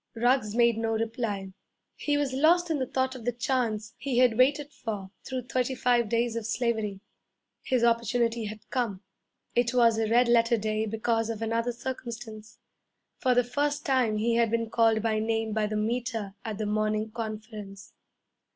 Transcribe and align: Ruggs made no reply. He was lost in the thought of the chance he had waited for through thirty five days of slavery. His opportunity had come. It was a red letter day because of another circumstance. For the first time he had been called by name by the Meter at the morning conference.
Ruggs 0.15 0.55
made 0.55 0.79
no 0.79 0.93
reply. 0.93 1.53
He 1.95 2.17
was 2.17 2.33
lost 2.33 2.71
in 2.71 2.79
the 2.79 2.87
thought 2.87 3.13
of 3.13 3.23
the 3.23 3.31
chance 3.31 3.93
he 3.99 4.17
had 4.17 4.35
waited 4.35 4.73
for 4.73 5.11
through 5.23 5.43
thirty 5.43 5.75
five 5.75 6.09
days 6.09 6.35
of 6.35 6.47
slavery. 6.47 7.01
His 7.61 7.83
opportunity 7.83 8.45
had 8.45 8.67
come. 8.71 9.03
It 9.53 9.75
was 9.75 9.99
a 9.99 10.09
red 10.09 10.27
letter 10.27 10.57
day 10.57 10.87
because 10.87 11.29
of 11.29 11.43
another 11.43 11.71
circumstance. 11.71 12.57
For 13.19 13.35
the 13.35 13.43
first 13.43 13.85
time 13.85 14.17
he 14.17 14.33
had 14.37 14.49
been 14.49 14.71
called 14.71 15.03
by 15.03 15.19
name 15.19 15.53
by 15.53 15.67
the 15.67 15.77
Meter 15.77 16.33
at 16.43 16.57
the 16.57 16.65
morning 16.65 17.11
conference. 17.11 17.93